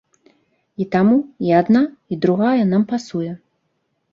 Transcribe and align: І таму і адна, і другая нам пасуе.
І 0.83 0.87
таму 0.95 1.17
і 1.47 1.53
адна, 1.61 1.83
і 2.15 2.19
другая 2.25 2.57
нам 2.73 2.83
пасуе. 2.95 3.31